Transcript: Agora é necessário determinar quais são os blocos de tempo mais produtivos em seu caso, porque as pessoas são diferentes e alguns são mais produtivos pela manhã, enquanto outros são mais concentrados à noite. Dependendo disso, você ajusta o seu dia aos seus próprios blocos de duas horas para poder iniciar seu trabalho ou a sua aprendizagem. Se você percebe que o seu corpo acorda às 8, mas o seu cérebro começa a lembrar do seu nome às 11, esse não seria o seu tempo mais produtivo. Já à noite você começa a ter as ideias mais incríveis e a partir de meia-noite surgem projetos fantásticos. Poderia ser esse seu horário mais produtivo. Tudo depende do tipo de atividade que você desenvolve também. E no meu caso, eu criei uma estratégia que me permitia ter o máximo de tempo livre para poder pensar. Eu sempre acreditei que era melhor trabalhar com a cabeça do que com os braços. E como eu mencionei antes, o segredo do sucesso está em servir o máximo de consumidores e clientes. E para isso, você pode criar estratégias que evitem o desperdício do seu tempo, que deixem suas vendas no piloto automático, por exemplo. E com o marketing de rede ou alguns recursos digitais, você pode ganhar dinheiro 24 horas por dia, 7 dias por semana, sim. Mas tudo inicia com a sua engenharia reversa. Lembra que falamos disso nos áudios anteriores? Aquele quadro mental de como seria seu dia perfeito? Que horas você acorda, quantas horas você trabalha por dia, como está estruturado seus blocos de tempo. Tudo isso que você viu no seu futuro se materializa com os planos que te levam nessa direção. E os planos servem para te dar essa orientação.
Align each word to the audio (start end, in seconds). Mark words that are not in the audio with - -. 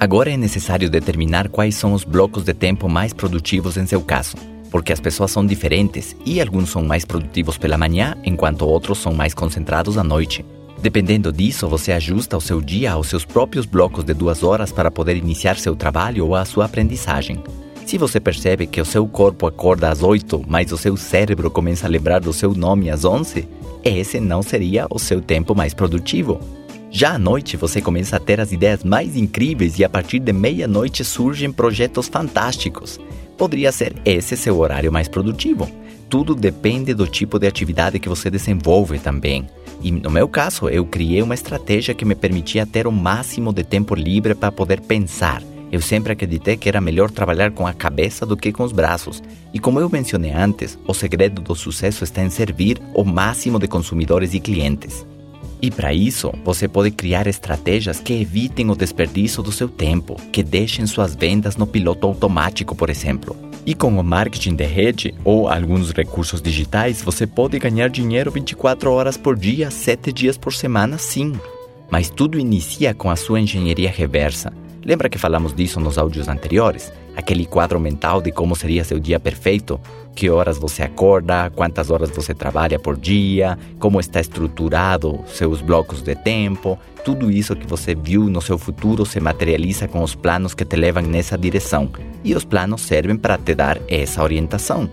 Agora 0.00 0.30
é 0.30 0.36
necessário 0.36 0.88
determinar 0.88 1.48
quais 1.48 1.74
são 1.74 1.92
os 1.92 2.04
blocos 2.04 2.44
de 2.44 2.54
tempo 2.54 2.88
mais 2.88 3.12
produtivos 3.12 3.76
em 3.76 3.84
seu 3.84 4.00
caso, 4.00 4.36
porque 4.70 4.92
as 4.92 5.00
pessoas 5.00 5.32
são 5.32 5.44
diferentes 5.44 6.14
e 6.24 6.40
alguns 6.40 6.70
são 6.70 6.84
mais 6.84 7.04
produtivos 7.04 7.58
pela 7.58 7.76
manhã, 7.76 8.16
enquanto 8.24 8.62
outros 8.62 8.98
são 8.98 9.12
mais 9.12 9.34
concentrados 9.34 9.98
à 9.98 10.04
noite. 10.04 10.44
Dependendo 10.80 11.32
disso, 11.32 11.66
você 11.66 11.90
ajusta 11.90 12.36
o 12.36 12.40
seu 12.40 12.60
dia 12.60 12.92
aos 12.92 13.08
seus 13.08 13.24
próprios 13.24 13.66
blocos 13.66 14.04
de 14.04 14.14
duas 14.14 14.44
horas 14.44 14.70
para 14.70 14.88
poder 14.88 15.16
iniciar 15.16 15.56
seu 15.56 15.74
trabalho 15.74 16.26
ou 16.26 16.36
a 16.36 16.44
sua 16.44 16.66
aprendizagem. 16.66 17.42
Se 17.84 17.98
você 17.98 18.20
percebe 18.20 18.68
que 18.68 18.80
o 18.80 18.84
seu 18.84 19.04
corpo 19.04 19.48
acorda 19.48 19.90
às 19.90 20.00
8, 20.00 20.44
mas 20.46 20.70
o 20.70 20.76
seu 20.78 20.96
cérebro 20.96 21.50
começa 21.50 21.88
a 21.88 21.90
lembrar 21.90 22.20
do 22.20 22.32
seu 22.32 22.54
nome 22.54 22.88
às 22.88 23.04
11, 23.04 23.48
esse 23.84 24.20
não 24.20 24.42
seria 24.42 24.86
o 24.88 24.98
seu 25.00 25.20
tempo 25.20 25.56
mais 25.56 25.74
produtivo. 25.74 26.38
Já 26.90 27.14
à 27.14 27.18
noite 27.18 27.56
você 27.56 27.82
começa 27.82 28.16
a 28.16 28.20
ter 28.20 28.40
as 28.40 28.50
ideias 28.50 28.82
mais 28.82 29.14
incríveis 29.16 29.78
e 29.78 29.84
a 29.84 29.88
partir 29.88 30.18
de 30.18 30.32
meia-noite 30.32 31.04
surgem 31.04 31.52
projetos 31.52 32.08
fantásticos. 32.08 32.98
Poderia 33.36 33.70
ser 33.70 33.94
esse 34.04 34.36
seu 34.36 34.58
horário 34.58 34.90
mais 34.90 35.06
produtivo. 35.06 35.70
Tudo 36.08 36.34
depende 36.34 36.94
do 36.94 37.06
tipo 37.06 37.38
de 37.38 37.46
atividade 37.46 37.98
que 37.98 38.08
você 38.08 38.30
desenvolve 38.30 38.98
também. 38.98 39.46
E 39.82 39.92
no 39.92 40.10
meu 40.10 40.26
caso, 40.26 40.68
eu 40.68 40.84
criei 40.86 41.22
uma 41.22 41.34
estratégia 41.34 41.94
que 41.94 42.04
me 42.04 42.14
permitia 42.14 42.66
ter 42.66 42.86
o 42.86 42.92
máximo 42.92 43.52
de 43.52 43.62
tempo 43.62 43.94
livre 43.94 44.34
para 44.34 44.50
poder 44.50 44.80
pensar. 44.80 45.42
Eu 45.70 45.82
sempre 45.82 46.14
acreditei 46.14 46.56
que 46.56 46.68
era 46.68 46.80
melhor 46.80 47.10
trabalhar 47.10 47.50
com 47.50 47.66
a 47.66 47.74
cabeça 47.74 48.24
do 48.24 48.36
que 48.36 48.50
com 48.50 48.64
os 48.64 48.72
braços. 48.72 49.22
E 49.52 49.58
como 49.58 49.78
eu 49.78 49.90
mencionei 49.90 50.32
antes, 50.32 50.78
o 50.86 50.94
segredo 50.94 51.42
do 51.42 51.54
sucesso 51.54 52.02
está 52.02 52.22
em 52.22 52.30
servir 52.30 52.80
o 52.94 53.04
máximo 53.04 53.58
de 53.58 53.68
consumidores 53.68 54.32
e 54.32 54.40
clientes. 54.40 55.06
E 55.60 55.70
para 55.70 55.92
isso, 55.92 56.32
você 56.44 56.68
pode 56.68 56.90
criar 56.92 57.26
estratégias 57.26 58.00
que 58.00 58.12
evitem 58.12 58.70
o 58.70 58.76
desperdício 58.76 59.42
do 59.42 59.50
seu 59.50 59.68
tempo, 59.68 60.16
que 60.30 60.42
deixem 60.42 60.86
suas 60.86 61.14
vendas 61.14 61.56
no 61.56 61.66
piloto 61.66 62.06
automático, 62.06 62.76
por 62.76 62.88
exemplo. 62.88 63.36
E 63.66 63.74
com 63.74 63.98
o 63.98 64.04
marketing 64.04 64.54
de 64.54 64.64
rede 64.64 65.14
ou 65.24 65.48
alguns 65.48 65.90
recursos 65.90 66.40
digitais, 66.40 67.02
você 67.02 67.26
pode 67.26 67.58
ganhar 67.58 67.90
dinheiro 67.90 68.30
24 68.30 68.90
horas 68.90 69.16
por 69.16 69.36
dia, 69.36 69.70
7 69.70 70.12
dias 70.12 70.38
por 70.38 70.54
semana, 70.54 70.96
sim. 70.96 71.32
Mas 71.90 72.08
tudo 72.08 72.38
inicia 72.38 72.94
com 72.94 73.10
a 73.10 73.16
sua 73.16 73.40
engenharia 73.40 73.90
reversa. 73.90 74.52
Lembra 74.88 75.10
que 75.10 75.18
falamos 75.18 75.54
disso 75.54 75.78
nos 75.78 75.98
áudios 75.98 76.28
anteriores? 76.28 76.90
Aquele 77.14 77.44
quadro 77.44 77.78
mental 77.78 78.22
de 78.22 78.32
como 78.32 78.56
seria 78.56 78.82
seu 78.82 78.98
dia 78.98 79.20
perfeito? 79.20 79.78
Que 80.14 80.30
horas 80.30 80.56
você 80.56 80.82
acorda, 80.82 81.52
quantas 81.54 81.90
horas 81.90 82.08
você 82.08 82.32
trabalha 82.32 82.78
por 82.78 82.96
dia, 82.96 83.58
como 83.78 84.00
está 84.00 84.18
estruturado 84.18 85.20
seus 85.26 85.60
blocos 85.60 86.00
de 86.00 86.14
tempo. 86.14 86.78
Tudo 87.04 87.30
isso 87.30 87.54
que 87.54 87.66
você 87.66 87.94
viu 87.94 88.30
no 88.30 88.40
seu 88.40 88.56
futuro 88.56 89.04
se 89.04 89.20
materializa 89.20 89.86
com 89.86 90.02
os 90.02 90.14
planos 90.14 90.54
que 90.54 90.64
te 90.64 90.76
levam 90.76 91.02
nessa 91.02 91.36
direção. 91.36 91.90
E 92.24 92.34
os 92.34 92.46
planos 92.46 92.80
servem 92.80 93.18
para 93.18 93.36
te 93.36 93.54
dar 93.54 93.78
essa 93.88 94.22
orientação. 94.22 94.88